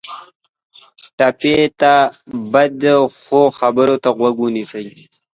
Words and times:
ټپي 1.17 1.57
ته 1.79 1.93
باید 2.53 2.83
ښو 3.23 3.41
خبرو 3.59 3.95
ته 4.03 4.09
غوږ 4.17 4.35
ونیسو. 4.41 4.81